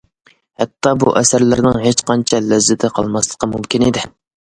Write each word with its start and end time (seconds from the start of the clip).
ھەتتا 0.59 0.93
بۇ 1.01 1.11
ئەسەرلەرنىڭ 1.19 1.77
ھېچقانچە 1.83 2.39
لەززىتى 2.45 2.91
قالماسلىقى 2.97 3.51
مۇمكىن 3.53 3.87
ئىدى. 3.89 4.05